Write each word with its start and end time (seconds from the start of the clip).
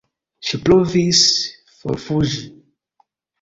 Ŝi 0.51 0.59
provis 0.69 1.19
forfuĝi. 1.83 2.41